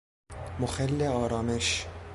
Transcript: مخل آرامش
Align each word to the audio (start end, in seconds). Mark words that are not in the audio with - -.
مخل 0.59 1.01
آرامش 1.03 1.87